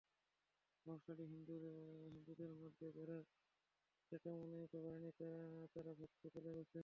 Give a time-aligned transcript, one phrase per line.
[0.77, 1.23] প্রভাবশালী
[1.25, 3.17] হিন্দুদের মধ্যে যাঁরা
[4.07, 5.11] সেটা মেনে নিতে পারেননি,
[5.73, 6.79] তাঁরা ভারতে চলে গেছেন।